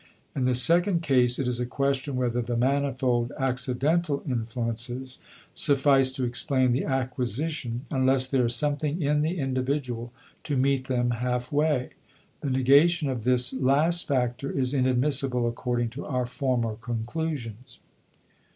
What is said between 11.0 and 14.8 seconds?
half way. The negation of this last factor is